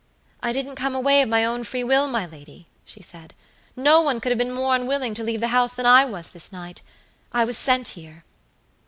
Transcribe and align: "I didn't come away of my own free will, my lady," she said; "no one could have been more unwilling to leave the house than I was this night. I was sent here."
"I 0.41 0.51
didn't 0.51 0.77
come 0.77 0.95
away 0.95 1.21
of 1.21 1.29
my 1.29 1.45
own 1.45 1.63
free 1.63 1.83
will, 1.83 2.07
my 2.07 2.25
lady," 2.25 2.67
she 2.85 3.03
said; 3.03 3.35
"no 3.75 4.01
one 4.01 4.19
could 4.19 4.31
have 4.31 4.39
been 4.39 4.51
more 4.51 4.73
unwilling 4.75 5.13
to 5.13 5.23
leave 5.23 5.41
the 5.41 5.49
house 5.49 5.73
than 5.73 5.85
I 5.85 6.05
was 6.05 6.31
this 6.31 6.51
night. 6.51 6.81
I 7.31 7.45
was 7.45 7.55
sent 7.55 7.89
here." 7.89 8.23